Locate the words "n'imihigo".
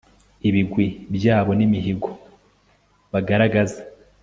1.57-2.09